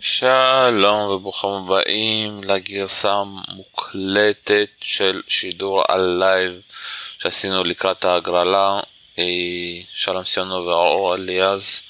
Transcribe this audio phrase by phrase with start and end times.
[0.00, 6.60] שלום וברוכים הבאים לגרסה המוקלטת של שידור הלייב
[7.18, 8.80] שעשינו לקראת ההגרלה.
[9.18, 9.24] אה,
[9.92, 11.80] שלום סיונו ואור אליעז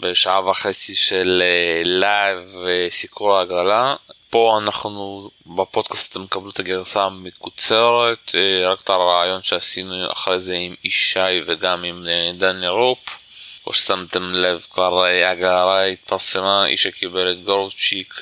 [0.00, 3.94] בשעה וחצי של אה, לייב וסיקור ההגרלה.
[4.30, 10.54] פה אנחנו בפודקאסט אתם מקבלים את הגרסה המקוצרת, אה, רק את הראיון שעשינו אחרי זה
[10.54, 12.06] עם ישי וגם עם
[12.38, 13.27] דני רופ.
[13.68, 18.14] כמו ששמתם לב כבר הגרלה התפרסמה, איש שקיבל את גורצ'יק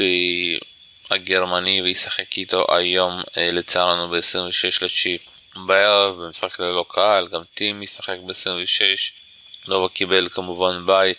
[1.10, 5.18] הגרמני וישחק איתו היום לצערנו ב-26 לתשיעי
[5.66, 11.14] בערב במשחק ללא קהל, גם טים ישחק ב-26, נובה קיבל כמובן ביי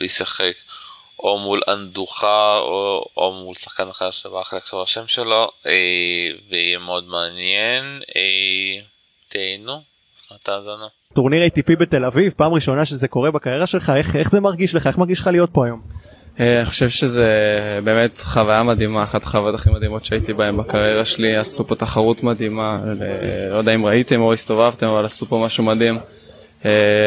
[0.00, 0.54] וישחק
[1.18, 5.50] או מול אנדוחה או, או מול שחקן אחר שברח לי עכשיו השם שלו
[6.48, 8.02] ויהיה מאוד מעניין,
[9.28, 9.82] תהנו,
[10.22, 10.86] מבחינת האזנה.
[11.16, 14.86] טורניר ATP בתל אביב פעם ראשונה שזה קורה בקריירה שלך איך איך זה מרגיש לך
[14.86, 15.80] איך מרגיש לך להיות פה היום.
[16.40, 17.30] אני חושב שזה
[17.84, 22.78] באמת חוויה מדהימה אחת החוויות הכי מדהימות שהייתי בהן בקריירה שלי עשו פה תחרות מדהימה
[23.50, 25.98] לא יודע אם ראיתם או הסתובבתם אבל עשו פה משהו מדהים.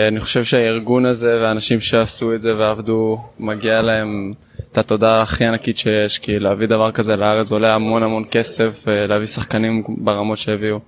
[0.07, 4.33] אני חושב שהארגון הזה והאנשים שעשו את זה ועבדו מגיע להם
[4.71, 9.27] את התודה הכי ענקית שיש כי להביא דבר כזה לארץ עולה המון המון כסף להביא
[9.27, 10.79] שחקנים ברמות שהביאו.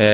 [0.00, 0.04] אה,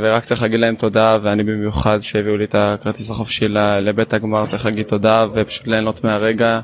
[0.00, 4.64] ורק צריך להגיד להם תודה ואני במיוחד שהביאו לי את הכרטיס החופשי לבית הגמר צריך
[4.64, 6.60] להגיד תודה ופשוט ליהנות מהרגע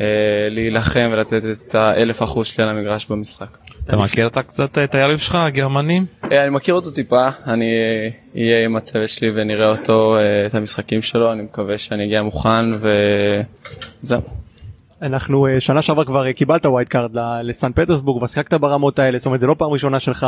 [0.00, 0.06] אה,
[0.50, 3.58] להילחם ולתת את האלף אחוז שלי על המגרש במשחק.
[3.84, 6.06] אתה מכיר אתה קצת את היריב שלך הגרמנים?
[6.32, 7.72] אה, אני מכיר אותו טיפה אני
[8.36, 10.16] אהיה עם הצוות שלי ונראה אותו
[10.46, 12.64] את המשחקים שלו אני מקווה שאני אגיע מוכן
[14.00, 14.41] וזהו.
[15.02, 19.46] אנחנו שנה שעברה כבר קיבלת wild card לסן פטרסבורג ושיחקת ברמות האלה זאת אומרת זה
[19.46, 20.26] לא פעם ראשונה שלך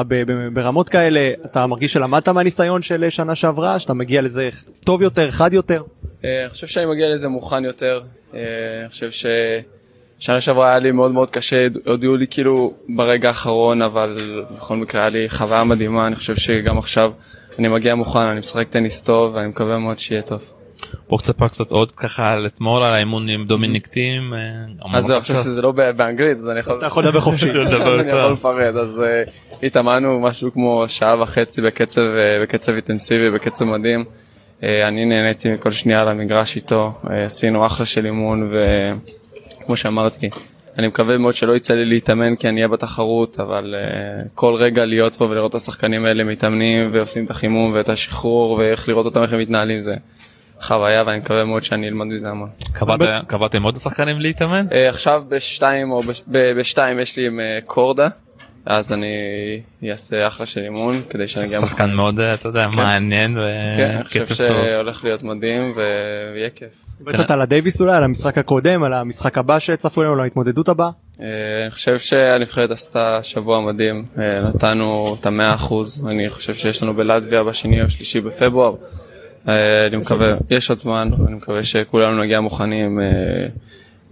[0.53, 4.49] ברמות כאלה אתה מרגיש שלמדת מהניסיון של שנה שעברה שאתה מגיע לזה
[4.85, 5.83] טוב יותר חד יותר.
[6.25, 11.31] אני חושב שאני מגיע לזה מוכן יותר אני חושב ששנה שעברה היה לי מאוד מאוד
[11.31, 14.19] קשה הודיעו לי כאילו ברגע האחרון אבל
[14.57, 17.13] בכל מקרה היה לי חוויה מדהימה אני חושב שגם עכשיו
[17.59, 20.64] אני מגיע מוכן אני משחק טניס טוב ואני מקווה מאוד שיהיה טוב.
[21.09, 24.35] בוא תספר קצת עוד ככה על אתמול על האימון עם דומיניק טים.
[24.93, 27.51] אז זהו, עכשיו שזה לא באנגלית אז אני יכול אתה יכול לדבר חופשי.
[28.01, 29.03] אני יכול לפרט אז
[29.63, 32.03] התאמנו משהו כמו שעה וחצי בקצב
[32.43, 34.05] בקצב אינטנסיבי בקצב מדהים.
[34.63, 38.51] אני נהניתי מכל שנייה על המגרש איתו עשינו אחלה של אימון
[39.61, 40.31] וכמו שאמרתי
[40.79, 43.75] אני מקווה מאוד שלא יצא לי להתאמן כי אני אהיה בתחרות אבל
[44.35, 48.89] כל רגע להיות פה ולראות את השחקנים האלה מתאמנים ועושים את החימום ואת השחרור ואיך
[48.89, 49.95] לראות אותם איך הם מתנהלים זה
[50.65, 52.49] חוויה ואני מקווה מאוד שאני אלמד מזה המון.
[53.27, 54.67] קבעתם עוד שחקנים להתאמן?
[54.89, 58.09] עכשיו בשתיים או בשתיים יש לי עם קורדה
[58.67, 59.11] אז אני
[59.91, 65.05] אעשה אחלה של אימון כדי שאני גם שחקן מאוד אתה יודע מעניין אני חושב שהולך
[65.05, 66.85] להיות מדהים ויהיה כיף.
[67.07, 70.91] קצת על הדייוויס אולי על המשחק הקודם על המשחק הבא שצפוי לנו להתמודדות הבאה.
[71.19, 74.05] אני חושב שהנבחרת עשתה שבוע מדהים
[74.45, 78.75] נתנו את המאה אחוז אני חושב שיש לנו בלטביה בשני או שלישי בפברואר.
[79.49, 83.01] אני מקווה יש עוד זמן אני מקווה שכולנו נגיע מוכנים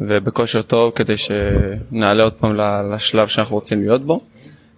[0.01, 2.57] ובכושר טוב כדי שנעלה עוד פעם
[2.93, 4.21] לשלב שאנחנו רוצים להיות בו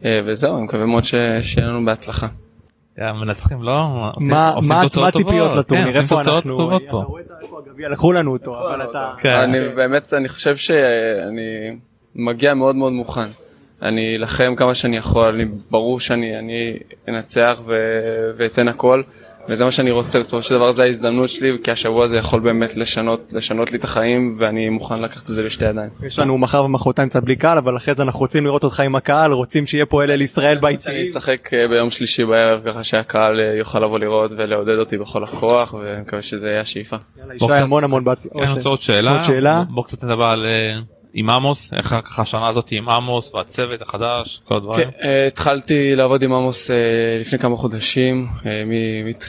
[0.03, 2.27] וזהו אני מקווה מאוד שיהיה לנו בהצלחה.
[2.99, 3.89] מנצחים לא?
[4.69, 6.79] מה הציפיות לטורניר איפה אנחנו?
[7.79, 9.13] לקחו לנו אותו אבל אתה
[9.45, 11.77] אני באמת אני חושב שאני
[12.15, 13.29] מגיע מאוד מאוד מוכן.
[13.83, 16.77] אני אלחם כמה שאני יכול אני ברור שאני אני
[17.09, 17.63] אנצח
[18.37, 19.03] ואתן הכל.
[19.49, 22.77] וזה מה שאני רוצה בסופו של דבר זה ההזדמנות שלי כי השבוע הזה יכול באמת
[22.77, 25.91] לשנות לשנות לי את החיים ואני מוכן לקחת את זה בשתי ידיים.
[26.07, 28.97] יש לנו מחר ומחרתיים קצת בלי קהל אבל אחרי זה אנחנו רוצים לראות אותך עם
[28.97, 30.97] הקהל רוצים שיהיה פה אלה לישראל ביציעים.
[30.97, 36.01] אני אשחק ביום שלישי בערב ככה שהקהל יוכל לבוא לראות ולעודד אותי בכל הכוח ואני
[36.01, 36.97] מקווה שזה יהיה השאיפה.
[37.41, 38.39] המון המון בהצלחה.
[38.39, 40.47] אני רוצה עוד שאלה בוא קצת נדבר על
[41.15, 44.89] עם עמוס איך ככה השנה הזאת עם עמוס והצוות החדש כל הדברים.
[45.27, 46.71] התחלתי לעבוד עם עמוס
[47.21, 48.29] לפני כמה חודשים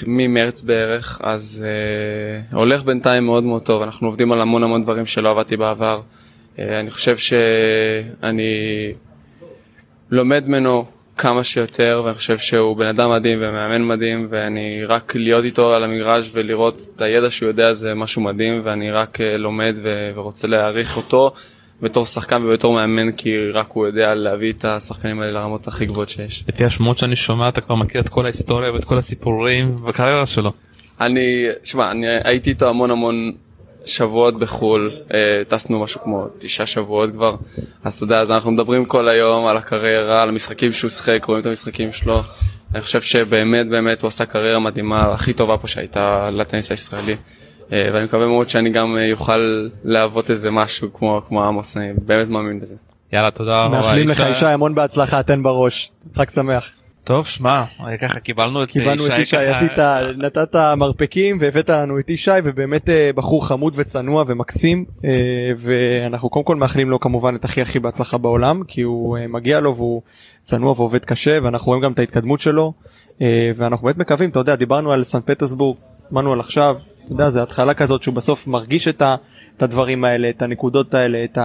[0.07, 1.65] ממרץ בערך אז
[2.51, 6.01] הולך בינתיים מאוד מאוד טוב אנחנו עובדים על המון המון דברים שלא עבדתי בעבר.
[6.59, 8.53] אני חושב שאני
[10.11, 10.85] לומד ממנו
[11.17, 15.83] כמה שיותר ואני חושב שהוא בן אדם מדהים ומאמן מדהים ואני רק להיות איתו על
[15.83, 19.75] המגרש ולראות את הידע שהוא יודע זה משהו מדהים ואני רק לומד
[20.15, 21.33] ורוצה להעריך אותו
[21.81, 26.09] בתור שחקן ובתור מאמן כי רק הוא יודע להביא את השחקנים האלה לרמות הכי גבוהות
[26.09, 26.43] שיש.
[26.47, 30.51] לפי השמועות שאני שומע אתה כבר מכיר את כל ההיסטוריה ואת כל הסיפורים בקריירה שלו.
[31.01, 33.31] אני, שמע, אני הייתי איתו המון המון
[33.85, 34.91] שבועות בחו"ל,
[35.47, 37.35] טסנו משהו כמו תשעה שבועות כבר,
[37.83, 41.41] אז אתה יודע, אז אנחנו מדברים כל היום על הקריירה, על המשחקים שהוא שיחק, רואים
[41.41, 42.21] את המשחקים שלו.
[42.73, 47.15] אני חושב שבאמת באמת הוא עשה קריירה מדהימה, הכי טובה פה שהייתה לטניס הישראלי.
[47.71, 51.93] אה, ואני מקווה מאוד שאני גם אה, יוכל להוות איזה משהו כמו כמו עמוס, אני
[52.05, 52.75] באמת מאמין בזה.
[53.13, 53.77] יאללה תודה רבה.
[53.77, 54.29] מאחלים לך ישי.
[54.31, 56.73] ישי המון בהצלחה תן בראש חג שמח.
[57.03, 57.63] טוב שמע
[58.01, 59.79] ככה קיבלנו את קיבלנו את ישי ככה- עשית
[60.17, 65.09] נתת מרפקים והבאת לנו את ישי ובאמת אה, בחור חמוד וצנוע ומקסים אה,
[65.57, 69.59] ואנחנו קודם כל מאחלים לו כמובן את הכי הכי בהצלחה בעולם כי הוא אה, מגיע
[69.59, 70.01] לו והוא
[70.41, 72.73] צנוע ועובד קשה ואנחנו רואים גם את ההתקדמות שלו
[73.21, 75.77] אה, ואנחנו באמת מקווים אתה יודע דיברנו על סן פטרסבורג
[76.13, 79.15] אמרנו על עכשיו אתה יודע זה התחלה כזאת שהוא בסוף מרגיש את, ה,
[79.57, 81.37] את הדברים האלה את הנקודות האלה את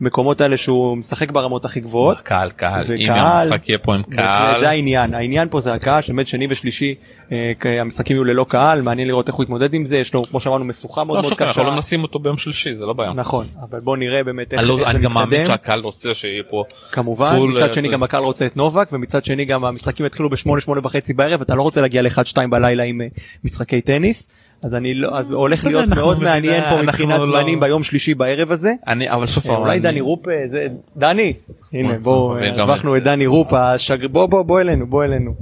[0.00, 2.18] המקומות האלה שהוא משחק ברמות הכי גבוהות.
[2.20, 4.60] קהל קהל אם וקהל, המשחק יהיה פה עם קהל.
[4.60, 6.94] זה העניין העניין פה זה הקהל שבאמת שני ושלישי
[7.32, 10.40] אה, המשחקים יהיו ללא קהל מעניין לראות איך הוא יתמודד עם זה יש לו כמו
[10.40, 11.60] שאמרנו משוכה מאוד לא מאוד שוקר, קשה.
[11.60, 13.12] אנחנו לא נשים אותו ביום שלישי זה לא בעיה.
[13.12, 16.14] נכון אבל בוא נראה באמת איך אני לא- איך זה גם מאמין מתקדם שהקהל רוצה
[16.14, 16.64] שיהיה פה.
[16.92, 20.30] כמובן פול, מצד אה, שני גם הקהל רוצה את נובק ומצד שני גם המשחקים יתחילו
[20.30, 23.06] בשמונה שמונה וחצי בערב אתה לא רוצה להגיע לאחד שתיים בלילה עם אה,
[23.44, 24.28] משחקי טניס
[24.62, 28.14] אז אני לא אז הולך להיות מאוד מעניין פה אנחנו מבחינת לא- זמנים ביום שלישי
[28.14, 28.74] בערב הזה.
[28.86, 30.66] אני אבל שוב אה, פעם, אולי דני רופ אה, זה
[30.96, 31.32] דני
[31.72, 35.04] הנה בוא, בוא בוא, אה, הרווחנו את דני רופ השגר בוא בוא בוא אלינו בוא
[35.04, 35.34] אלינו.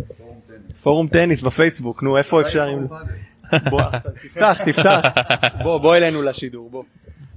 [0.82, 2.69] פורום טניס בפייסבוק נו איפה אפשר
[4.23, 5.05] תפתח תפתח
[5.62, 6.82] בוא בוא אלינו לשידור בוא.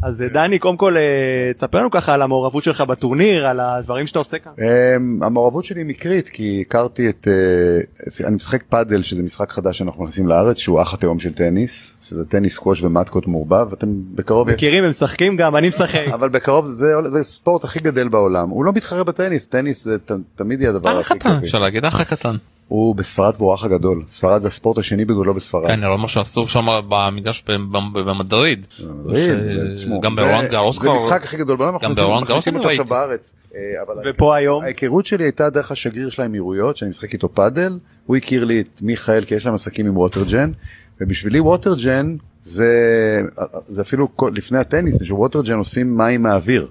[0.03, 4.07] אז אה, דני קודם כל אה, תספר לנו ככה על המעורבות שלך בטורניר על הדברים
[4.07, 4.51] שאתה עושה כאן.
[4.57, 10.03] Um, המעורבות שלי מקרית כי הכרתי את uh, אני משחק פאדל שזה משחק חדש שאנחנו
[10.03, 14.83] מכניסים לארץ שהוא אח התאום של טניס שזה טניס סקווש ומטקות מעורבב אתם בקרוב מכירים
[14.85, 16.05] ומשחקים גם אני משחק.
[16.13, 20.11] אבל בקרוב זה זה ספורט הכי גדל בעולם הוא לא מתחרה בטניס טניס זה ת,
[20.35, 22.35] תמיד יהיה הדבר אח הכי קטן כיפי אפשר להגיד אח הקטן.
[22.71, 25.67] הוא בספרד והוא האח הגדול ספרד זה הספורט השני בגודלו בספרד.
[25.67, 27.43] כן, אני רואה מה שעשו שם במגרש
[27.93, 28.65] במדריד.
[30.03, 32.85] גם זה- ברולאן גארוס זה כבר- המשחק הכי גדול בעולם, אנחנו גם מכניסים- אותו עכשיו.
[32.85, 33.33] בארץ.
[33.55, 37.79] אה, אבל ופה היום ההיכרות שלי הייתה דרך השגריר של האמירויות שאני משחק איתו פאדל
[38.05, 40.51] הוא הכיר לי את מיכאל כי יש להם עסקים עם ווטרג'ן
[41.01, 42.71] ובשבילי ווטרג'ן זה
[43.69, 46.67] זה אפילו לפני הטניס שווטרג'ן עושים מים מהאוויר.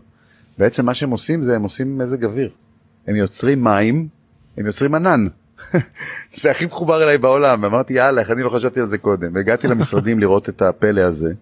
[0.59, 2.51] בעצם מה שהם עושים זה הם עושים מזג אוויר.
[3.07, 4.09] הם יוצרים מים
[4.59, 5.27] הם יוצרים ענן.
[6.41, 9.69] זה הכי מחובר אליי בעולם אמרתי יאללה איך אני לא חשבתי על זה קודם והגעתי
[9.69, 11.33] למשרדים לראות את הפלא הזה.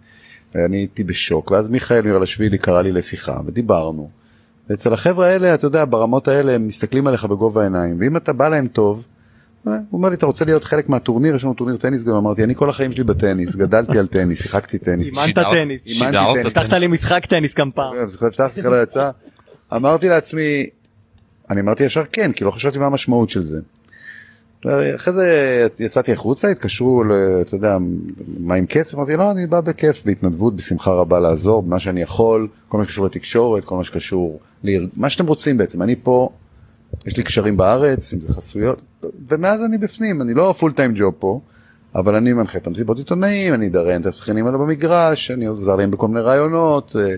[0.55, 4.11] ואני הייתי בשוק ואז מיכאל מירלשווילי קרא לי לשיחה ודיברנו.
[4.71, 8.49] ואצל החבר'ה האלה אתה יודע ברמות האלה הם מסתכלים עליך בגובה העיניים ואם אתה בא
[8.49, 9.05] להם טוב.
[9.67, 12.45] אה, הוא אומר לי אתה רוצה להיות חלק מהטורניר יש לנו טורניר טניס גם אמרתי
[12.45, 15.09] אני כל החיים שלי בטניס גדלתי על טניס שיחקתי טניס.
[15.09, 15.87] אימנת טניס.
[15.87, 16.57] אימנתי שידרת טניס.
[16.57, 17.97] הבטחת לי משחק טניס גם פעם.
[17.97, 19.11] אז הבטחתי לך לא יצא.
[19.77, 20.67] אמרתי לעצמי
[21.51, 23.61] אני אמרתי ישר כן כי לא חשבתי מה המשמעות של זה.
[24.67, 27.03] אחרי זה יצאתי החוצה התקשרו
[27.41, 27.77] אתה יודע
[28.39, 32.49] מה עם כסף אמרתי לא אני בא בכיף בהתנדבות בשמחה רבה לעזור במה שאני יכול
[32.69, 34.85] כל מה שקשור לתקשורת כל מה שקשור לאר...
[34.97, 36.29] מה שאתם רוצים בעצם אני פה
[37.07, 38.81] יש לי קשרים בארץ אם זה חסויות
[39.29, 41.41] ומאז אני בפנים אני לא full time job פה.
[41.95, 45.91] אבל אני מנחה את המסיבות עיתונאים, אני אראיין את השחקנים האלה במגרש, אני עוזר להם
[45.91, 47.15] בכל מיני רעיונות, אה,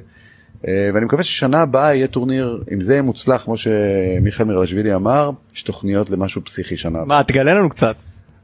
[0.65, 5.63] ואני מקווה ששנה הבאה יהיה טורניר, אם זה יהיה מוצלח, כמו שמיכאל מירלשווילי אמר, יש
[5.63, 7.19] תוכניות למשהו פסיכי שנה הבאה.
[7.19, 7.95] מה תגלה לנו קצת.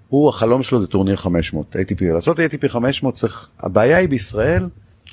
[0.09, 4.69] הוא, החלום שלו זה טורניר 500, ATP, לעשות ATP 500 צריך, הבעיה היא בישראל,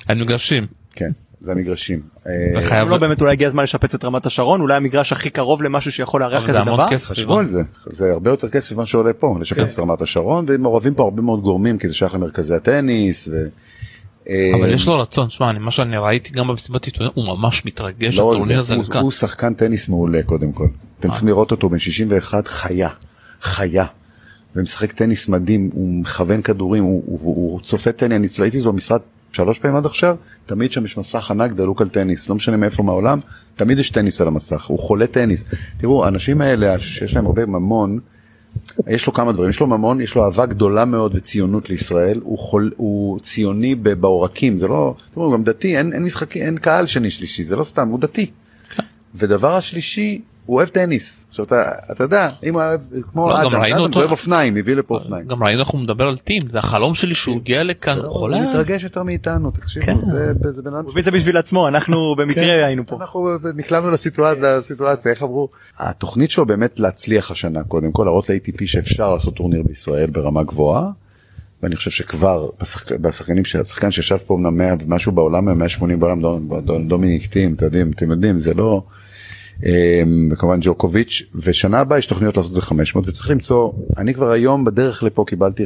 [0.06, 0.66] על מגרשים.
[0.94, 1.10] כן,
[1.40, 2.00] זה המגרשים.
[2.26, 5.62] אה, וחייב- לא באמת אולי הגיע הזמן לשפץ את רמת השרון אולי המגרש הכי קרוב
[5.62, 6.86] למשהו שיכול לארח כזה דבר.
[6.98, 10.94] חשבו על זה, זה הרבה יותר כסף ממה שעולה פה, לשפץ את רמת השרון, ומעורבים
[10.94, 13.28] פה הרבה מאוד גורמים, כי זה שייך למרכזי הטניס.
[13.28, 13.34] אה,
[14.28, 18.32] אבל יש לו רצון, שמע, מה שאני ראיתי גם במסיבת עיתונאים, הוא ממש מתרגש, לא
[18.34, 19.02] הטורניר הזה הוא, לקראת.
[19.02, 20.66] הוא שחקן טניס מעולה קודם כל.
[21.00, 22.88] אתם צריכים לראות אותו בן 61 חיה,
[23.40, 23.86] חיה.
[24.56, 28.72] ומשחק טניס מדהים, הוא מכוון כדורים, הוא, הוא, הוא, הוא צופה טניס, אני הייתי איתו
[28.72, 29.00] במשרד
[29.32, 30.16] שלוש פעמים עד עכשיו,
[30.46, 33.20] תמיד שם יש מסך ענק דלוק על טניס, לא משנה מאיפה מהעולם,
[33.56, 35.44] תמיד יש טניס על המסך, הוא חולה טניס.
[35.76, 37.98] תראו, האנשים האלה שיש להם הרבה ממון,
[38.86, 42.38] יש לו כמה דברים, יש לו ממון, יש לו אהבה גדולה מאוד וציונות לישראל, הוא,
[42.38, 46.86] חול, הוא ציוני בעורקים, זה לא, תראו, הוא גם דתי, אין, אין משחקים, אין קהל
[46.86, 48.30] שני שלישי, זה לא סתם, הוא דתי.
[49.14, 51.26] ודבר השלישי, הוא אוהב טניס.
[51.28, 52.80] עכשיו אתה, אתה יודע, אם הוא אוהב,
[53.12, 55.26] כמו לא, אדם, אדם אותו- אוהב אופניים, הביא לפה אופניים.
[55.26, 58.36] גם ראינו איך הוא מדבר על טים, זה החלום שלי שהוא הגיע לכאן, הוא חולה.
[58.36, 59.60] הוא מתרגש יותר מאיתנו, כן.
[59.60, 62.96] תקשיבו, זה, זה בן אדם הוא הביא את זה בשביל עצמו אנחנו במקרה היינו פה.
[62.96, 65.48] אנחנו נקלענו לסיטואציה, לסיטואציה, איך אמרו?
[65.78, 70.90] התוכנית שלו באמת להצליח השנה, קודם כל להראות ל-ATP שאפשר לעשות טורניר בישראל ברמה גבוהה.
[71.62, 76.20] ואני חושב שכבר בשחק- בשחקנים של השחקן שישב פה אמנם 100 ומשהו בעולם 180 בעולם
[76.20, 78.82] דו- דו- דומיניק טים אתם יודעים אתם יודעים זה לא
[80.30, 84.64] וכמובן ג'וקוביץ' ושנה הבאה יש תוכניות לעשות את זה 500 וצריך למצוא אני כבר היום
[84.64, 85.64] בדרך לפה קיבלתי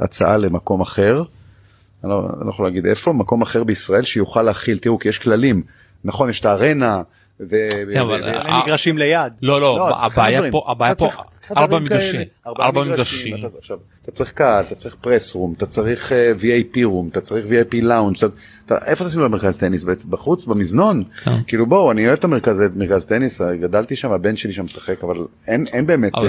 [0.00, 1.22] הצעה למקום אחר.
[2.04, 5.18] אני לא, אני לא יכול להגיד איפה מקום אחר בישראל שיוכל להכיל תראו כי יש
[5.18, 5.62] כללים
[6.04, 7.02] נכון יש את הארנה
[7.50, 8.62] ו- כן, אה,
[8.98, 9.32] ליד.
[9.42, 10.42] לא לא, לא, צריך הבעיה.
[10.52, 11.22] פה הבעיה אתה פה
[11.56, 13.36] ארבע מגרשים, ארבע מגרשים.
[13.36, 17.20] אתה- עכשיו, אתה צריך קהל, אתה צריך פרס רום, אתה צריך אה, VIP רום, אתה
[17.20, 18.16] צריך VIP לאונג',
[18.86, 19.84] איפה תשים במרכז טניס?
[20.10, 21.02] בחוץ, במזנון?
[21.24, 21.30] כן.
[21.46, 25.16] כאילו בואו, אני אוהב את המרכז מרכז טניס, גדלתי שם, הבן שלי שם משחק, אבל
[25.46, 26.20] אין אין באמת אה.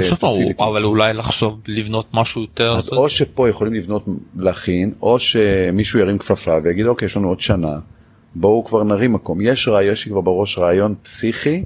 [0.59, 2.75] אבל אולי לחשוב לבנות משהו יותר.
[2.77, 4.05] אז או שפה יכולים לבנות
[4.37, 7.79] להכין, או שמישהו ירים כפפה ויגיד אוקיי יש לנו עוד שנה,
[8.35, 9.41] בואו כבר נרים מקום.
[9.41, 11.63] יש רעיון, יש לי כבר בראש רעיון פסיכי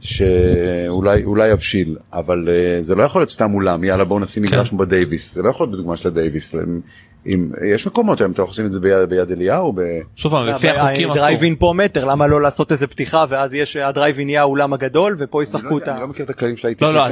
[0.00, 4.68] שאולי אולי יבשיל, אבל uh, זה לא יכול להיות סתם אולם, יאללה בואו נשים מגרש
[4.68, 6.54] כמו בדייוויס, זה לא יכול להיות בדוגמה של הדייוויס.
[6.54, 6.80] אם,
[7.26, 9.80] אם, יש מקומות היום, אתם עושים את זה ביד, ביד אליהו, ב...
[10.16, 11.22] שוב פעם, לפי החוקים אסור.
[11.24, 15.38] דרייבין פה מטר למה לא לעשות איזה פתיחה ואז יש הדרייבין יהיה האולם הגדול ופה
[15.38, 15.92] לא ישחקו את ה...
[15.92, 16.74] אני לא מכיר את הכללים של ה-ATP.
[16.80, 17.06] לא, לא,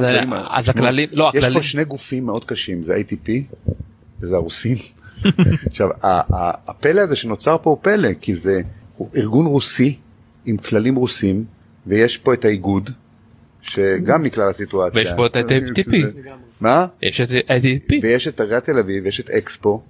[0.51, 3.31] אז- הכללים- לא, יש הכללים- פה שני גופים מאוד קשים, זה ATP
[4.21, 4.77] וזה הרוסים.
[5.67, 5.89] עכשיו,
[6.69, 8.61] הפלא הזה שנוצר פה הוא פלא, כי זה
[8.97, 9.99] הוא ארגון רוסי
[10.47, 11.45] עם כללים רוסים,
[11.87, 12.91] ויש פה את האיגוד,
[13.63, 15.03] שגם נקלע לסיטואציה.
[15.03, 15.93] ויש פה את ה-ATP.
[16.61, 16.87] מה?
[17.03, 17.95] יש את ADP.
[18.03, 19.83] ויש את עיריית תל אביב, יש את אקספו,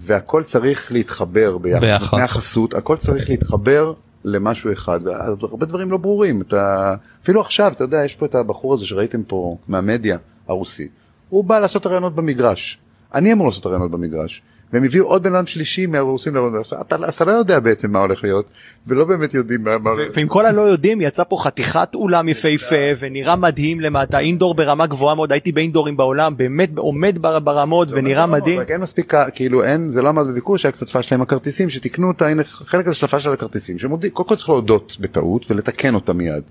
[0.00, 1.80] והכל צריך להתחבר ביחד.
[1.80, 2.18] ביחד.
[2.18, 3.92] החסות, הכל צריך להתחבר
[4.24, 6.40] למשהו אחד, והרבה דברים לא ברורים.
[6.40, 10.18] אתה, אפילו עכשיו, אתה יודע, יש פה את הבחור הזה שראיתם פה מהמדיה
[10.48, 10.88] הרוסי,
[11.28, 12.78] הוא בא לעשות הרעיונות במגרש.
[13.14, 14.42] אני אמור לעשות הרעיונות במגרש.
[14.72, 18.24] והם הביאו עוד בן אדם שלישי מהרוסים אז אתה, אתה לא יודע בעצם מה הולך
[18.24, 18.46] להיות,
[18.86, 19.78] ולא באמת יודעים מה...
[19.78, 19.90] מה...
[20.14, 25.14] ועם כל הלא יודעים יצא פה חתיכת אולם יפהפה ונראה מדהים למטה אינדור ברמה גבוהה
[25.14, 28.60] מאוד הייתי באינדורים בעולם באמת עומד בר- ברמות ונראה מדהים.
[28.60, 32.08] רק אין מספיק, כאילו אין, זה לא עמד בביקוש, היה קצת פשלה עם הכרטיסים, שתיקנו
[32.08, 36.12] אותה, הנה חלק הזה של הפשלה לכרטיסים, שמודיע, קודם כל צריך להודות בטעות ולתקן אותה
[36.12, 36.42] מיד.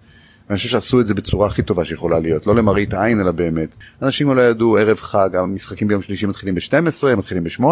[0.49, 3.75] אני חושב שעשו את זה בצורה הכי טובה שיכולה להיות, לא למראית עין אלא באמת.
[4.01, 7.63] אנשים לא ידעו, ערב חג, המשחקים ביום שלישי מתחילים ב-12, מתחילים ב-8,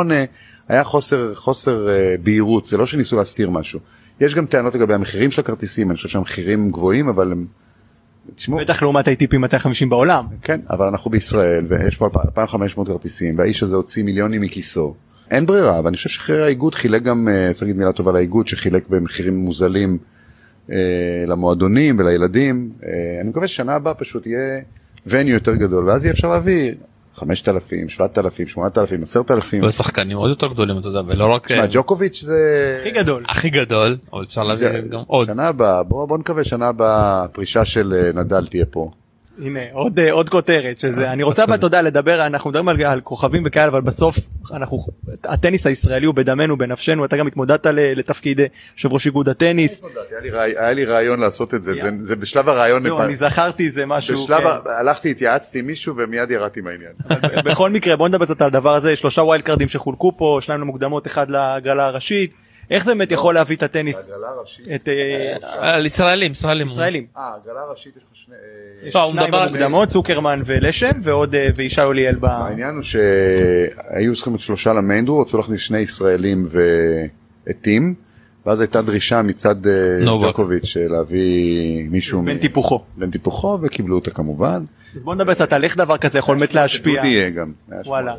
[0.67, 3.79] היה חוסר, חוסר אה, בהירות, זה לא שניסו להסתיר משהו.
[4.19, 7.45] יש גם טענות לגבי המחירים של הכרטיסים, אני חושב שהמחירים גבוהים, אבל הם...
[8.35, 10.25] תשמעו, בטח לעומת ATP 250 בעולם.
[10.41, 14.95] כן, אבל אנחנו בישראל ויש פה 2,500 כרטיסים והאיש הזה הוציא מיליונים מכיסו.
[15.31, 19.35] אין ברירה, ואני חושב שהאיגוד חילק גם, אה, צריך להגיד מילה טובה לאיגוד שחילק במחירים
[19.35, 19.97] מוזלים
[21.27, 22.71] למועדונים ולילדים.
[22.83, 22.89] אה,
[23.21, 24.61] אני מקווה ששנה הבאה פשוט יהיה
[25.07, 26.73] וניו יותר גדול ואז יהיה אפשר להביא
[27.15, 29.63] 5,000, 7,000, 8,000, 10,000.
[29.63, 32.77] ושחקנים עוד יותר גדולים אתה יודע ולא רק תשמע, אה, ג'וקוביץ' זה...
[32.79, 33.23] הכי גדול.
[33.27, 35.27] הכי גדול אבל אפשר להביא גם עוד.
[35.27, 38.91] שנה הבאה, בוא בוא נקווה שנה הבאה הפרישה של אה, נדל תהיה פה.
[39.41, 43.43] הנה עוד אה, עוד כותרת שזה אני רוצה יודע לדבר אנחנו מדברים על, על כוכבים
[43.45, 44.17] וכאלה אבל בסוף
[44.53, 44.77] אנחנו
[45.23, 49.81] הטניס הישראלי הוא בדמנו בנפשנו אתה גם התמודדת ל- לתפקיד אה, יושב ראש איגוד הטניס.
[50.57, 52.81] היה לי רעיון לעשות את זה, זה- זה בשלב הרעיון.
[52.83, 54.23] זהו, אני זכרתי זה משהו.
[54.23, 54.47] בשלב, כן.
[54.69, 56.91] ה- הלכתי התייעצתי עם מישהו ומיד ירדתי מהעניין.
[57.45, 60.61] בכל מקרה בוא נדבר קצת על הדבר הזה שלושה wild card ים שחולקו פה שניים
[60.61, 62.33] למוקדמות אחד להגרלה הראשית
[62.71, 64.65] איך זה באמת יכול להביא את הטניס הגרלה הראשית.
[64.75, 66.67] את אה, על ישראלים ישראלים.
[66.67, 67.05] ישראלים.
[67.17, 68.35] אה, הגרלה הראשית יש לך שני...
[68.35, 72.25] אה, יש לא, שניים במוקדמות צוקרמן ולשם ועוד אה, וישי אוליאל ב...
[72.25, 76.47] העניין הוא שהיו צריכים להיות שלושה למיינדור, רצו להכניס שני ישראלים
[77.47, 77.95] ועטים,
[78.45, 80.27] ואז הייתה דרישה מצד אה, נובק.
[80.27, 82.83] ג'וקוביץ' אה, להביא מישהו בן טיפוחו.
[82.97, 84.63] בן טיפוחו וקיבלו אותה כמובן.
[85.03, 86.95] בוא נדבר קצת על איך דבר כזה יכול באמת להשפיע.
[86.95, 87.51] דודי יהיה גם.
[87.71, 88.01] היה שמונה.
[88.01, 88.15] וואלה.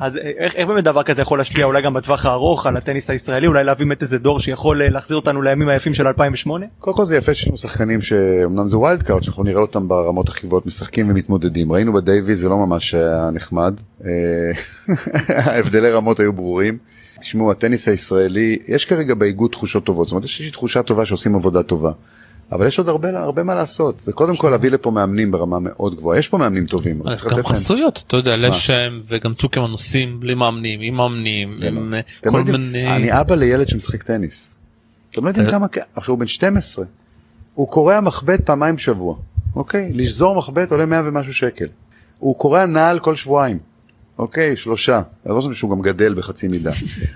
[0.00, 3.10] אז אה, איך, איך באמת דבר כזה יכול להשפיע אולי גם בטווח הארוך על הטניס
[3.10, 6.66] הישראלי אולי להביא באמת איזה דור שיכול אה, להחזיר אותנו לימים היפים של 2008?
[6.78, 10.28] קודם כל זה יפה שיש לנו שחקנים שאומנם זה wild card שאנחנו נראה אותם ברמות
[10.28, 14.10] הכי גבוהות משחקים ומתמודדים ראינו בדייוויס זה לא ממש היה נחמד אה,
[15.52, 16.78] ההבדלי רמות היו ברורים.
[17.20, 21.34] תשמעו הטניס הישראלי יש כרגע באיגוד תחושות טובות זאת אומרת יש לי תחושה טובה שעושים
[21.34, 21.92] עבודה טובה.
[22.52, 25.96] אבל יש עוד הרבה הרבה מה לעשות זה קודם כל להביא לפה מאמנים ברמה מאוד
[25.96, 27.02] גבוהה יש פה מאמנים טובים.
[27.08, 32.00] אז גם חסויות אתה יודע לשם וגם צוקרמן עושים בלי מאמנים עם מאמנים עם אה,
[32.20, 32.96] אתם כל לא יודעים, מיני.
[32.96, 34.58] אני אבא לילד שמשחק טניס.
[35.10, 35.50] אתם לא יודעים אה.
[35.50, 36.84] כמה, עכשיו הוא בן 12.
[37.54, 39.16] הוא קורע מחבט פעמיים בשבוע,
[39.56, 39.92] אוקיי?
[39.94, 41.66] לשזור מחבט עולה 100 ומשהו שקל.
[42.18, 43.58] הוא קורע נעל כל שבועיים,
[44.18, 44.56] אוקיי?
[44.56, 45.02] שלושה.
[45.26, 46.72] אני לא חושב שהוא גם גדל בחצי מידה.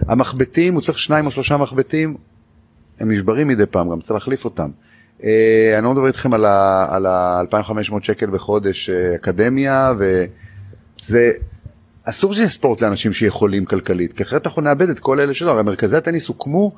[0.09, 2.17] המחבטים, הוא צריך שניים או שלושה מחבטים,
[3.01, 4.71] הם נשברים מדי פעם, גם צריך להחליף אותם.
[5.25, 11.31] אה, אני לא מדבר איתכם על ה- על ה-2500 שקל בחודש אה, אקדמיה, וזה
[12.05, 15.63] אסור שיהיה ספורט לאנשים שיכולים כלכלית, כי אחרת אנחנו נאבד את כל אלה שלא, הרי
[15.63, 16.73] מרכזי הטניס הוקמו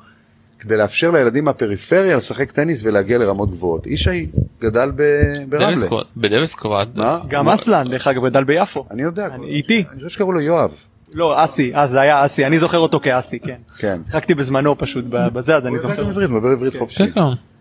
[0.59, 3.87] כדי לאפשר לילדים מהפריפריה לשחק טניס ולהגיע לרמות גבוהות.
[3.87, 4.27] ישי
[4.61, 5.01] גדל ב-
[5.49, 5.65] ברמלה.
[5.67, 6.89] דוויס קאפ- בדוויס קאפ.
[6.95, 7.19] מה?
[7.27, 8.85] גם אסלן דרך אגב גדל ביפו.
[8.91, 9.27] אני יודע.
[9.47, 9.83] איתי.
[9.91, 10.71] אני חושב שקראו לו יואב.
[11.13, 13.55] לא אסי אז זה היה אסי אני זוכר אותו כאסי כן.
[13.77, 13.99] כן.
[14.05, 16.01] שיחקתי בזמנו פשוט בזה אז אני זוכר.
[16.03, 17.03] הוא מדבר עברית חופשי.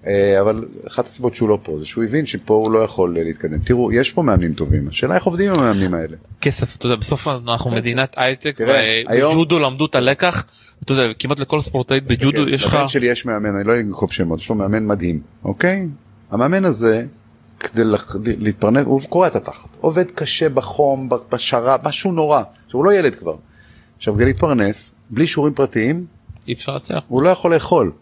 [0.04, 0.10] כן, כן.
[0.10, 3.24] אה, אבל אחת הסיבות שהוא לא פה זה שהוא הבין שפה הוא לא יכול אה,
[3.24, 3.58] להתקדם.
[3.58, 6.16] תראו, יש פה מאמנים טובים, השאלה איך עובדים עם המאמנים האלה.
[6.40, 10.44] כסף אתה יודע בסוף אנחנו מדינת הייטק ובג'ודו למדו את הלקח
[10.84, 14.12] אתה יודע כמעט לכל ספורטאית בג'ודו יש לך לבן שלי יש מאמן, אני לא אנקוב
[14.12, 15.86] שמות, יש לו מאמן מדהים, אוקיי?
[16.30, 17.04] המאמן הזה,
[17.60, 17.82] כדי
[18.24, 22.42] להתפרנס, הוא קורע את התחת, עובד קשה בחום, ב- בשר"פ, משהו נורא.
[22.66, 23.36] עכשיו הוא לא ילד כבר.
[23.96, 26.06] עכשיו כדי להתפרנס, בלי שיעורים פרטיים,
[26.48, 27.02] אי אפשר להצליח.
[27.08, 27.92] הוא לא יכול לאכול.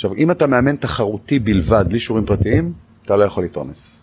[0.00, 2.72] עכשיו אם אתה מאמן תחרותי בלבד, בלי שיעורים פרטיים,
[3.04, 4.02] אתה לא יכול להתפרנס.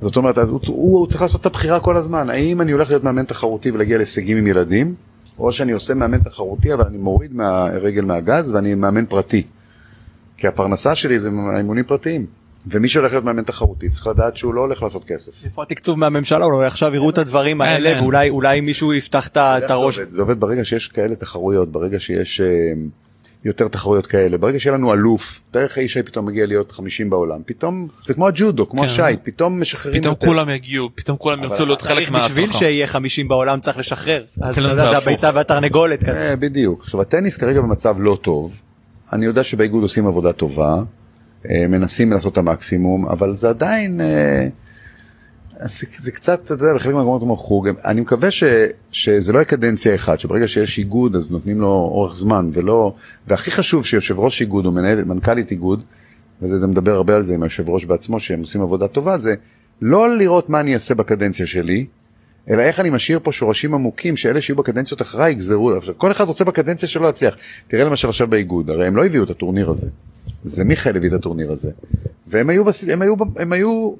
[0.00, 2.88] זאת אומרת, אז הוא, הוא, הוא צריך לעשות את הבחירה כל הזמן, האם אני הולך
[2.88, 4.94] להיות מאמן תחרותי ולהגיע להישגים עם ילדים,
[5.38, 9.42] או שאני עושה מאמן תחרותי אבל אני מוריד מהרגל מהגז ואני מאמן פרטי.
[10.36, 12.26] כי הפרנסה שלי זה אימונים פרטיים.
[12.66, 15.32] ומי שהולך להיות מאמן תחרותי צריך לדעת שהוא לא הולך לעשות כסף.
[15.44, 18.02] איפה התקצוב מהממשלה אולי עכשיו יראו את הדברים האלה.
[18.02, 19.98] ואולי אולי מישהו יפתח את זה הראש.
[20.10, 22.72] זה עובד ברגע שיש כאלה תחרויות, ברגע שיש אה,
[23.44, 27.88] יותר תחרויות כאלה, ברגע שיהיה לנו אלוף, דרך האיש פתאום מגיע להיות 50 בעולם, פתאום
[28.04, 28.86] זה כמו הג'ודו, כמו כן.
[28.86, 30.26] השייט, פתאום משחררים פתאום יותר.
[30.26, 32.52] כולם יגיעו, פתאום כולם ירצו להיות חלק צריך בשביל.
[32.52, 34.24] שיהיה 50 בעולם צריך לשחרר.
[34.40, 34.96] אז אתה אצלנו יודע, זה.
[34.96, 36.30] הביצה והתרנגולת כזה.
[36.30, 36.80] אה, בדיוק.
[36.82, 38.62] עכשיו הטניס כרגע במצב לא טוב,
[39.12, 40.74] אני יודע שבאיגוד עושים עבודה טובה,
[41.50, 44.00] אה, מנסים לעשות את המקסימום, אבל זה עדיין,
[45.62, 45.66] אה,
[45.98, 48.44] זה, קצת, אתה יודע, בחלק מהמקומות כמו חוג, אני מקווה ש,
[48.92, 52.94] שזה לא יהיה קדנציה אחת, שברגע שיש איגוד אז נותנים לו אורך זמן, ולא,
[53.26, 55.82] והכי חשוב שיושב ראש איגוד או מנהל, מנכ"לית איגוד,
[56.42, 59.34] וזה אתה מדבר הרבה על זה עם היושב ראש בעצמו, שהם עושים עבודה טובה, זה
[59.82, 61.86] לא לראות מה אני אעשה בקדנציה שלי,
[62.50, 66.44] אלא איך אני משאיר פה שורשים עמוקים שאלה שיהיו בקדנציות אחריי יגזרו, כל אחד רוצה
[66.44, 67.36] בקדנציה שלו להצליח.
[67.68, 69.90] תראה למשל עכשיו באיגוד, הרי הם לא הביאו את הטורניר הזה.
[70.44, 71.70] זה מיכאל הביא את הטורניר הזה.
[72.26, 72.88] והם היו, בס...
[72.88, 73.92] הם היו, הם היו,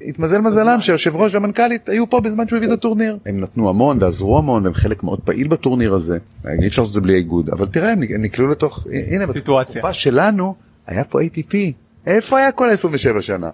[0.00, 3.18] התמזל מזלם שהיושב ראש והמנכ"לית היו פה בזמן שהוא הביא את הטורניר.
[3.26, 6.18] הם נתנו המון ועזרו המון והם חלק מאוד פעיל בטורניר הזה.
[6.44, 9.74] אי אפשר לעשות את זה בלי האיגוד, אבל תראה הם נקלעו לתוך, הנה, סיטואציה.
[9.74, 10.54] בתקופה שלנו
[10.86, 11.54] היה פה ATP.
[12.06, 13.50] איפה היה כל ה-27 שנה?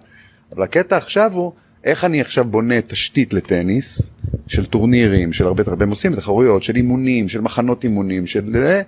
[0.55, 1.51] אבל הקטע עכשיו הוא
[1.83, 4.11] איך אני עכשיו בונה תשתית לטניס
[4.47, 8.81] של טורנירים של הרבה הרבה עושים תחרויות של אימונים של מחנות אימונים של אה,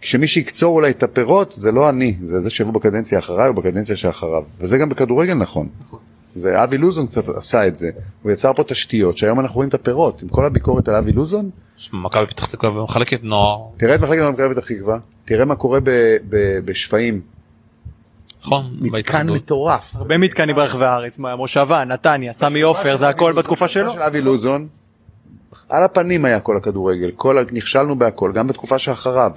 [0.00, 3.96] כשמי שיקצור אולי את הפירות זה לא אני זה זה שיבוא בקדנציה אחריי או בקדנציה
[3.96, 5.68] שאחריו וזה גם בכדורגל נכון.
[6.38, 7.90] זה אבי לוזון קצת עשה את זה
[8.22, 11.50] הוא יצר פה תשתיות שהיום אנחנו רואים את הפירות עם כל הביקורת על אבי לוזון
[11.92, 15.78] מכבי פתח תקווה ומחלקת נוער, תראה את מחלקת מכבי פתח תקווה תראה מה קורה
[16.64, 17.20] בשפיים
[18.42, 18.76] נכון?
[18.80, 19.30] מתקן.
[19.30, 19.96] מטורף.
[19.96, 23.92] הרבה מתקנים ברחבי הארץ, מה, מושבה, נתניה, סמי עופר, זה הכל בתקופה שלו.
[23.92, 24.68] של אבי לוזון,
[25.68, 29.30] על הפנים היה כל הכדורגל, כל, נכשלנו בהכל, גם בתקופה שאחריו.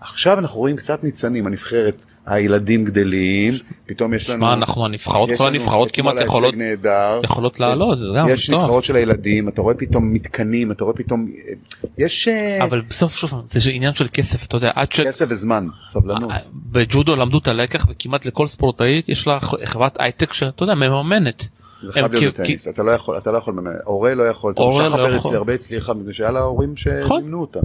[0.00, 3.54] עכשיו אנחנו רואים קצת ניצנים, הנבחרת, הילדים גדלים,
[3.86, 4.38] פתאום יש לנו...
[4.38, 7.20] שמע, אנחנו הנבחרות, כל הנבחרות כמעט יכולות נהדר.
[7.24, 8.50] יכולות לעלות, זה גם יש.
[8.50, 11.26] נבחרות של הילדים, אתה רואה פתאום מתקנים, אתה רואה פתאום...
[11.98, 15.00] יש אה, אבל בסוף שוב זה עניין של כסף אתה יודע עד ש...
[15.00, 16.32] כסף וזמן, סבלנות.
[16.54, 21.48] בג'ודו למדו את הלקח וכמעט לכל ספורטאית יש לה חברת הייטק שאתה יודע מממנת.
[21.82, 23.54] זה חייב להיות בטניס, אתה לא יכול, אתה לא יכול.
[23.84, 25.36] הורה לא יכול, אתה לא פרץ יכול.
[25.36, 27.20] הרבה הצליחה מפני שהיה לה הורים נכון.
[27.20, 27.60] שמימנו אותה.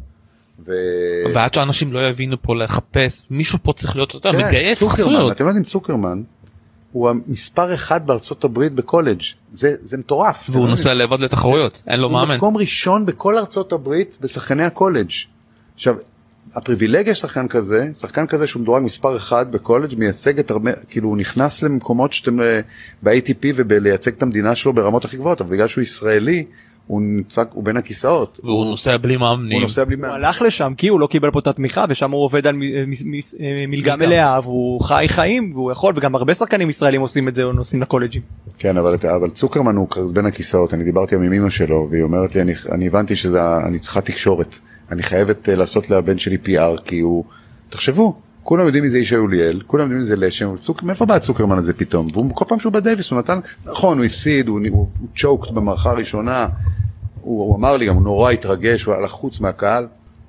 [0.66, 0.72] ו...
[1.34, 5.32] ועד שאנשים לא יבינו פה לחפש מישהו פה צריך להיות יודע, כן, מגייס חסויות.
[5.32, 6.22] אתם יודעים צוקרמן
[6.92, 9.22] הוא המספר אחד בארצות הברית בקולג'
[9.52, 10.50] זה זה מטורף.
[10.50, 12.20] והוא נוסע לבד לתחרויות אין לו יודעים.
[12.20, 12.38] הוא מאמן.
[12.38, 15.12] מקום ראשון בכל ארצות הברית בשחקני הקולג'.
[15.74, 15.96] עכשיו
[16.56, 21.10] הפריבילגיה של שחקן כזה שחקן כזה שהוא מדורג מספר אחד בקולג' מייצג את הרבה כאילו
[21.10, 22.60] הוא נכנס למקומות שאתם אה,
[23.04, 26.46] ב-ATP ובלייצג את המדינה שלו ברמות הכי גבוהות אבל בגלל שהוא ישראלי
[26.88, 28.40] הוא נדפק הוא בין הכיסאות.
[28.44, 29.62] והוא נוסע בלי הוא מאמנים.
[29.62, 30.14] נוסע בלי הוא מאמן.
[30.14, 32.62] הלך לשם כי הוא לא קיבל פה את התמיכה ושם הוא עובד על מ-
[33.40, 37.44] אה, מלגה מלאה והוא חי חיים והוא יכול וגם הרבה שחקנים ישראלים עושים את זה
[37.44, 38.22] נוסעים לקולג'ים.
[38.58, 42.36] כן אבל, אתה- אבל צוקרמן הוא בין הכיסאות אני דיברתי עם אמא שלו והיא אומרת
[42.36, 44.60] לי אני, אני הבנתי שזה ה- אני צריכה תקשורת
[44.92, 47.24] אני חייבת אה, לעשות לבן שלי PR כי הוא
[47.70, 48.14] תחשבו
[48.44, 51.58] כולם יודעים מי זה ישי אוליאל כולם יודעים מי זה לשם צוק, מאיפה בא הצוקרמן
[51.58, 55.08] הזה פתאום והוא כל פעם שהוא בדייוויס הוא נתן נכון הוא הפסיד הוא, הוא, הוא
[55.16, 56.48] צ'וקט במערכה הראשונה
[57.22, 59.88] הוא, הוא אמר לי גם הוא נורא התרגש הוא היה לחוץ מהקהל.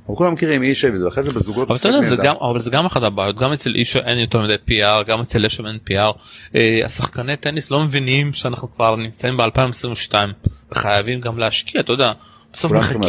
[0.09, 2.17] אבל כולם מכירים ישי וזה אחרי זה בזוגות אבל אתה יודע זה.
[2.17, 5.39] גם אבל זה גם אחת הבעיות גם אצל איש אין יותר מדי PR גם אצל
[5.39, 6.19] לשם אין PR.
[6.55, 10.15] אה, השחקני טניס לא מבינים שאנחנו כבר נמצאים ב2022
[10.73, 12.13] וחייבים גם להשקיע אתה יודע.
[12.53, 13.01] בסוף מחכים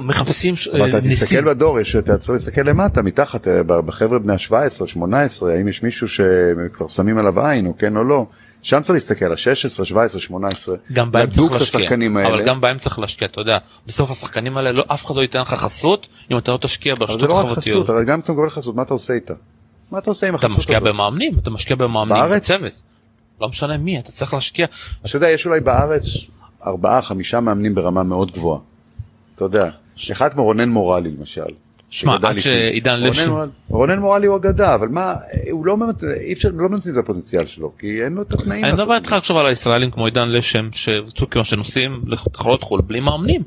[0.00, 1.44] מחפשים ש- אבל אתה אה, תסתכל ניסים.
[1.44, 6.88] בדור, אתה צריך להסתכל למטה, מתחת, אה, בחבר'ה בני ה-17, 18, האם יש מישהו שכבר
[6.88, 8.26] שמים עליו עין, או כן או לא.
[8.62, 10.76] שם צריך להסתכל, ה-16, 17, 18.
[10.92, 11.88] גם בהם צריך להשקיע,
[12.26, 12.44] אבל.
[12.46, 15.54] גם בהם צריך להשקיע, אתה יודע, בסוף השחקנים האלה לא אף אחד לא ייתן לך
[15.54, 17.84] חסות אם אתה לא תשקיע אבל זה ברשתות לא רק החברתיות.
[17.84, 19.34] חסות, הרי גם אם אתה מקבל חסות, מה אתה עושה איתה?
[19.90, 20.88] מה אתה עושה עם אתה החסות משקיע הזאת?
[20.88, 22.50] במאמנים, אתה משקיע במאמנים, בארץ?
[23.40, 24.66] לא משנה מי, אתה צריך להשקיע.
[25.06, 26.04] אתה יודע, יש אולי בארץ
[26.66, 28.60] ארבעה, חמישה מאמנים ברמה מאוד גבוהה.
[29.34, 29.70] אתה יודע,
[30.12, 31.42] אחד כמו רונן מורלי למשל.
[31.90, 32.38] שמע, עד.
[32.38, 33.34] שעידן רונן לשם,
[33.68, 35.14] רונן מורלי הוא אגדה, אבל מה,
[35.50, 36.04] הוא לא ממצ...
[36.04, 38.64] אי אפשר, לא מנצלים את הפוטנציאל שלו, כי אין לו את התנאים.
[38.64, 39.12] אני מדבר את איתך.
[39.12, 43.42] עכשיו על הישראלים כמו עידן לשם, שצוקר שנוסעים לתחרות חו"ל בלי מאמנים.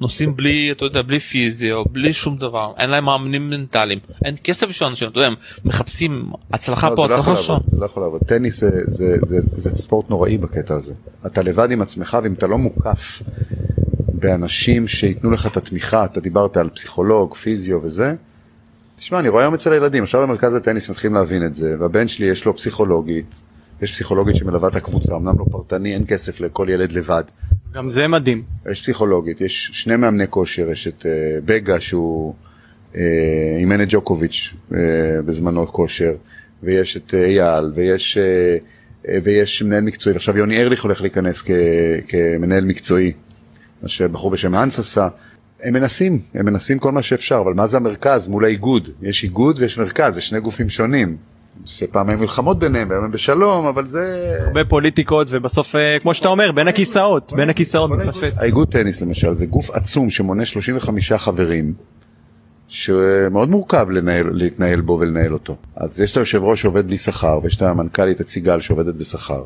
[0.00, 4.68] נוסעים בלי אתה יודע בלי פיזיו בלי שום דבר אין להם מאמנים מנטליים אין כסף
[4.68, 5.30] בשביל אנשים אתה יודע
[5.64, 7.52] מחפשים הצלחה לא, פה לא הצלחה שם.
[7.52, 8.20] לעבוד, זה לא יכול לעבוד.
[8.26, 10.94] טניס זה, זה, זה, זה ספורט נוראי בקטע הזה.
[11.26, 13.22] אתה לבד עם עצמך ואם אתה לא מוקף
[14.12, 18.14] באנשים שייתנו לך את התמיכה, אתה דיברת על פסיכולוג, פיזיו וזה,
[18.96, 22.26] תשמע, אני רואה היום אצל הילדים, עכשיו במרכז הטניס מתחילים להבין את זה, והבן שלי
[22.26, 23.42] יש לו פסיכולוגית,
[23.82, 27.24] יש פסיכולוגית שמלווה את הקבוצה, אמנם לא פרטני, אין כסף לכל ילד לבד.
[27.74, 28.42] גם זה מדהים.
[28.70, 31.06] יש פסיכולוגית, יש שני מאמני כושר, יש את uh,
[31.44, 32.34] בגה שהוא
[32.92, 32.96] uh,
[33.58, 34.74] אימן את ג'וקוביץ' uh,
[35.24, 36.12] בזמנו כושר,
[36.62, 41.50] ויש את אה, אייל, ויש, uh, ויש מנהל מקצועי, ועכשיו יוני ארליך הולך להיכנס כ,
[42.08, 43.12] כמנהל מקצועי,
[43.82, 45.08] מה שבחור בשם האנס עשה.
[45.62, 48.88] הם מנסים, הם מנסים כל מה שאפשר, אבל מה זה המרכז מול האיגוד?
[49.02, 51.16] יש איגוד ויש מרכז, זה שני גופים שונים.
[51.64, 54.36] שפעם היו מלחמות ביניהם, והיום הם בשלום, אבל זה...
[54.46, 58.38] הרבה פוליטיקות ובסוף אה, כמו שאתה אומר בין הכיסאות בין הכיסאות מפספס.
[58.38, 61.74] האיגוד טניס למשל זה גוף עצום שמונה 35 חברים
[62.68, 65.56] שמאוד מורכב לנהל, להתנהל בו ולנהל אותו.
[65.76, 69.42] אז יש את היושב ראש שעובד בלי שכר ויש את המנכ"לית את סיגל שעובדת בשכר.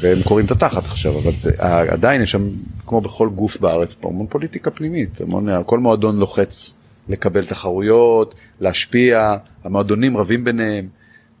[0.00, 1.50] והם קוראים את התחת עכשיו אבל זה
[1.88, 2.48] עדיין יש שם
[2.86, 6.74] כמו בכל גוף בארץ פה המון פוליטיקה פנימית המון, כל מועדון לוחץ
[7.08, 10.88] לקבל תחרויות להשפיע המועדונים רבים ביניהם.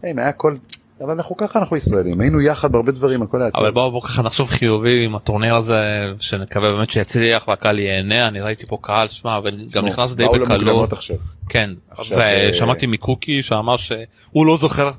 [0.06, 0.56] הם היה הכל
[1.00, 3.50] אבל אנחנו ככה אנחנו ישראלים היינו יחד בהרבה דברים הכל היה.
[3.54, 5.82] אבל בואו בוא ככה נחשוב חיובי עם הטורניר הזה
[6.18, 11.16] שנקווה באמת שיצליח והקהל ייהנה אני ראיתי פה קהל שמע וגם נכנס די בקלות עכשיו.
[11.48, 14.90] כן עכשיו, אה, ושמעתי מקוקי שאמר שהוא לא זוכר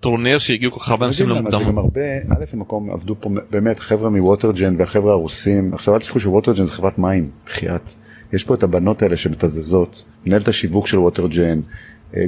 [0.00, 1.78] טורניר שהגיעו כל כך הרבה אנשים למה, זה גם.
[1.78, 6.72] הרבה, א' במקום עבדו פה באמת חבר'ה מווטרג'ן והחבר'ה הרוסים, עכשיו אל תשכחו שווטרג'ן זה
[6.72, 7.90] חברת מים, בחייאת.
[8.32, 11.62] יש פה את הבנות האלה שמתזזות, מנהלת השיווק של Watergen, אה,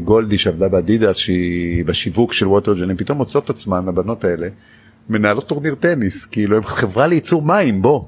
[0.05, 4.49] גולדי שעבדה באדידס שהיא בשיווק של Watergen, הן פתאום מוצאות עצמן, הבנות האלה,
[5.09, 8.05] מנהלות טורניר טניס, כאילו הן חברה לייצור מים, בוא.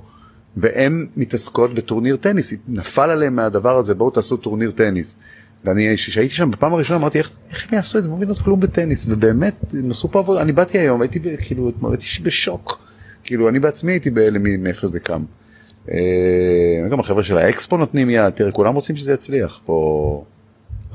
[0.57, 5.17] והן מתעסקות בטורניר טניס, נפל עליהם מהדבר הזה, בואו תעשו טורניר טניס.
[5.65, 8.39] ואני, כשהייתי שם בפעם הראשונה אמרתי איך, איך הם יעשו את זה, הם לא מבינות
[8.39, 12.79] כלום בטניס, ובאמת, הם עשו פה עבודה, אני באתי היום, הייתי כאילו, הייתי בשוק,
[13.25, 15.23] כאילו אני בעצמי הייתי בהלם מאיך שזה קם.
[15.91, 20.25] אה, גם החבר'ה של האקספו נותנים יד, תראה, כולם רוצים שזה יצליח פה.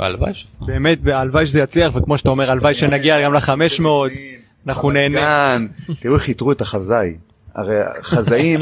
[0.02, 3.86] והלוואי ש- באמת הלוואי שזה יצליח וכמו שאתה אומר הלוואי שנגיע גם ל-500
[4.68, 5.58] אנחנו נהנה.
[6.00, 7.16] תראו איך איתרו את החזאי.
[7.56, 8.60] הרי החזאים,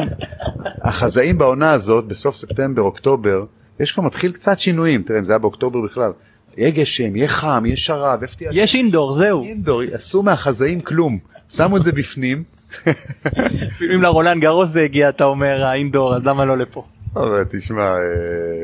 [0.81, 3.43] החזאים בעונה הזאת, בסוף ספטמבר, אוקטובר,
[3.79, 6.11] יש כבר מתחיל קצת שינויים, תראה, אם זה היה באוקטובר בכלל.
[6.57, 8.49] יהיה גשם, יהיה חם, יהיה שרב, איפה תהיה...
[8.53, 12.43] יש אינדור זהו אינדור, עשו מהחזאים כלום, שמו את זה בפנים.
[13.73, 16.83] אפילו אם לרולן גרוס זה הגיע אתה אומר האינדור אז למה לא לפה.
[17.15, 17.97] אבל תשמע, אה,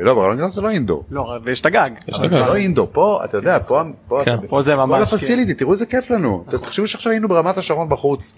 [0.02, 1.04] לא, ברולנד גרוס זה לא אינדור.
[1.12, 1.90] לא ויש את הגג.
[2.14, 5.54] אבל זה לא אינדור, פה, אתה יודע, פה, פה, כן, פה זה ממש, כל הפסיליטי,
[5.54, 6.44] תראו איזה כיף לנו.
[6.62, 8.36] תחשבו שעכשיו היינו ברמת השרון בחוץ.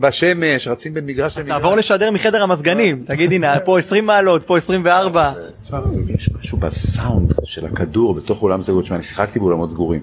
[0.00, 1.56] בשמש, רצים בין מגרש למגרש.
[1.56, 5.32] תעבור לשדר מחדר המזגנים תגיד הנה פה 20 מעלות פה 24.
[5.62, 10.00] תשמע, זה- יש משהו בסאונד של הכדור בתוך אולם סגור, תשמע, אני שיחקתי באולמות סגורים.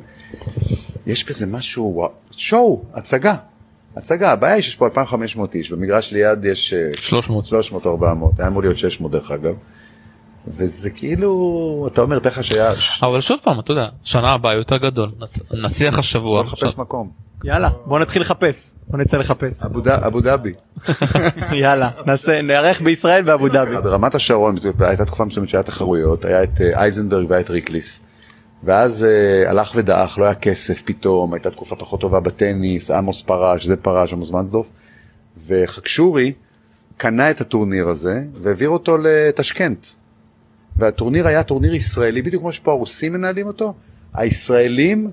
[1.07, 3.35] יש בזה משהו, שואו, הצגה.
[3.97, 7.45] הצגה, הבעיה היא שיש פה 2,500 איש, במגרש ליד יש אה, 300.
[7.45, 9.53] 300 400, היה אמור להיות 600 דרך אגב.
[10.47, 15.11] וזה כאילו, אתה אומר, לך שהיה, אבל שוב פעם אתה יודע שנה הבאה יותר גדול
[15.21, 16.41] נצ- נצליח השבוע.
[16.41, 17.09] בוא נחפש מקום.
[17.43, 20.53] יאללה בוא נתחיל לחפש בוא נצא לחפש אבו ד- אבו דאבי.
[21.61, 23.75] יאללה נעשה נארח בישראל באבו דאבי.
[23.83, 28.01] ברמת השרון הייתה תקופה מסוימת שהיה תחרויות, היה את אה, אייזנברג והיה את ריקליס.
[28.65, 33.65] ואז אה, הלך ודעך, לא היה כסף פתאום, הייתה תקופה פחות טובה בטניס, עמוס פרש,
[33.65, 34.67] זה פרש, עמוס מנסדורף.
[35.47, 36.33] וחקשורי
[36.97, 39.87] קנה את הטורניר הזה והעביר אותו לטשקנט.
[40.77, 43.73] והטורניר היה טורניר ישראלי, בדיוק כמו שפה הרוסים מנהלים אותו.
[44.13, 45.07] הישראלים,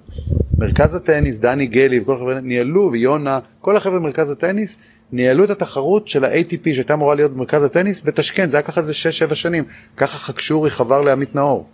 [0.58, 4.78] מרכז הטניס, דני גלי וכל החבר'ה ניהלו, ויונה, כל החבר'ה במרכז הטניס,
[5.12, 8.92] ניהלו את התחרות של ה-ATP שהייתה אמורה להיות במרכז הטניס בטשקנט, זה היה ככה איזה
[9.30, 9.64] 6-7 שנים.
[9.96, 11.66] ככה חקשורי חבר לעמית נאור.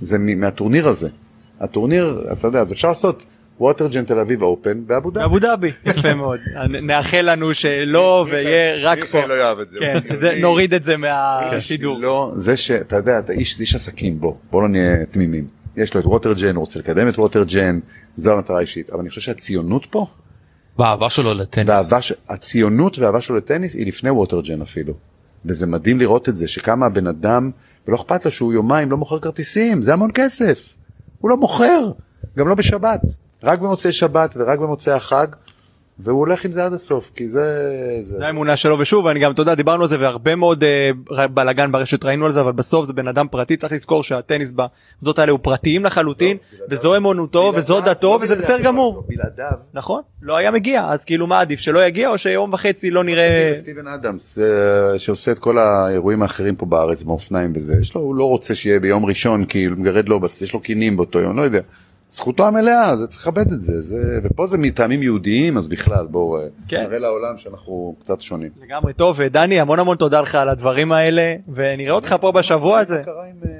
[0.00, 1.08] זה מהטורניר הזה.
[1.60, 3.24] הטורניר, אז אתה יודע, אז אפשר לעשות
[3.60, 5.24] Watergen תל אביב open באבו דאבי.
[5.24, 9.04] באבו דאבי יפה מאוד נאחל לנו שלא ויהיה רק פה.
[9.04, 9.78] מיכאל לא יאהב את זה.
[9.80, 10.40] כן.
[10.40, 11.98] נוריד את זה מהשידור.
[11.98, 15.46] לא, זה שאתה יודע, אתה איש, זה איש עסקים, בוא, בוא לא נהיה תמימים.
[15.76, 17.78] יש לו את Watergen, הוא רוצה לקדם את Watergen,
[18.16, 18.90] זו המטרה האישית.
[18.90, 20.06] אבל אני חושב שהציונות פה,
[20.78, 21.68] באהבה שלו לטניס.
[21.68, 24.94] והאהבה, הציונות והאהבה שלו לטניס היא לפני ווטרג'ן אפילו.
[25.46, 27.50] וזה מדהים לראות את זה, שכמה הבן אדם,
[27.88, 30.74] ולא אכפת לו שהוא יומיים לא מוכר כרטיסים, זה המון כסף.
[31.20, 31.90] הוא לא מוכר,
[32.38, 33.00] גם לא בשבת.
[33.42, 35.26] רק במוצאי שבת ורק במוצאי החג,
[35.98, 37.68] והוא הולך עם זה עד הסוף כי זה
[38.02, 40.90] זה זה האמונה שלו ושוב אני גם אתה יודע דיברנו על זה והרבה מאוד אה,
[41.28, 45.18] בלאגן ברשת ראינו על זה אבל בסוף זה בן אדם פרטי צריך לזכור שהטניס בקבוצות
[45.18, 46.36] האלה הוא פרטיים לחלוטין
[46.70, 49.56] וזו אמונותו וזו דתו וזה בסדר גמור בלעדיו.
[49.74, 53.52] נכון לא היה מגיע אז כאילו מה עדיף שלא יגיע או שיום וחצי לא נראה
[53.54, 58.14] סטיבן אדמס אה, שעושה את כל האירועים האחרים פה בארץ באופניים וזה יש לו הוא
[58.14, 61.36] לא רוצה שיהיה ביום ראשון כי הוא מגרד לו בס- יש לו קינים באותו יום
[61.36, 61.60] לא יודע.
[62.10, 66.36] זכותו המלאה זה צריך לכבד את זה זה ופה זה מטעמים יהודיים אז בכלל בואו
[66.38, 66.82] אה, כן.
[66.82, 68.50] נראה לעולם שאנחנו קצת שונים.
[68.62, 73.02] לגמרי טוב דני המון המון תודה לך על הדברים האלה ונראה אותך פה בשבוע הזה
[73.06, 73.50] אה,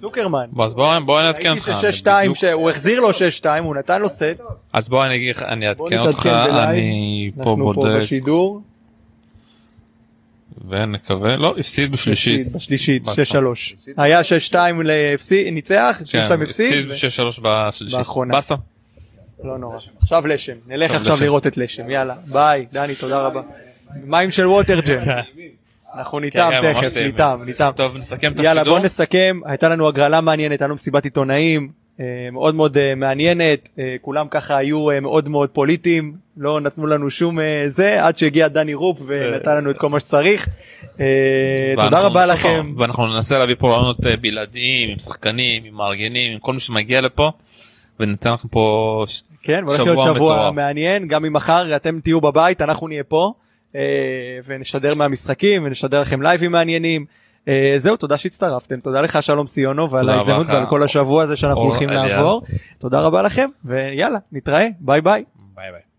[0.00, 0.46] צוקרמן.
[0.52, 1.80] בוא, אז בוא בוא נעדכן ראיתי אותך.
[1.90, 3.12] ש-6-2 בדיוק- שהוא החזיר לו 6-2
[3.62, 4.22] הוא נתן לו סט.
[4.72, 6.68] אז בוא אני אני אעדכן אותך נתעדכן בלייב.
[6.68, 8.60] אני פה אנחנו פה בודק בשידור.
[10.68, 12.52] ונקווה לא הפסיד בשלישית.
[12.52, 13.22] בשלישית באסה.
[13.22, 13.36] 6-3.
[13.96, 14.20] היה
[14.50, 16.90] 6-2 ל-FC ניצח 6-2 כן, הפסיד.
[16.90, 17.98] ו- 6-3 בשלישית.
[17.98, 18.34] באחרונה.
[18.34, 18.54] באסה.
[19.44, 19.78] לא נורא.
[20.02, 20.52] עכשיו לשם.
[20.66, 21.18] נלך עכשיו.
[21.20, 23.42] לראות את לשם יאללה ביי דני תודה רבה.
[24.04, 24.98] מים של ווטרג'ם.
[25.94, 26.96] אנחנו ניתם כן, ממש תכף.
[26.96, 27.70] ניתם ניתם.
[27.76, 28.78] טוב נסכם את יאללה השידור.
[28.78, 31.70] בוא נסכם הייתה לנו הגרלה מעניינת הייתה לנו מסיבת עיתונאים
[32.32, 37.10] מאוד מאוד אה, מעניינת אה, כולם ככה היו אה, מאוד מאוד פוליטיים לא נתנו לנו
[37.10, 40.48] שום אה, זה עד שהגיע דני רופ ונתן לנו את כל מה שצריך.
[41.00, 42.72] אה, תודה רבה לכם.
[42.78, 47.00] ואנחנו ננסה להביא פה רעיונות אה, בלעדיים עם שחקנים עם מארגנים עם כל מי שמגיע
[47.00, 47.30] לפה.
[48.00, 50.54] וניתן לכם פה ש- כן, הולך שבוע להיות שבוע מטורף.
[50.54, 53.32] מעניין גם אם מחר אתם תהיו בבית אנחנו נהיה פה
[53.76, 53.80] אה,
[54.46, 57.04] ונשדר מהמשחקים ונשדר לכם לייבים מעניינים.
[57.48, 60.46] אה, זהו תודה שהצטרפתם תודה לך שלום סיונו ועל תודה רבה ההזדמנות.
[60.46, 61.88] ועל כל השבוע הזה שאנחנו הולכים.
[61.88, 62.42] לעבור.
[62.78, 65.24] תודה רבה לכם ויאללה נתראה ביי ביי.
[65.54, 65.89] ביי ביי.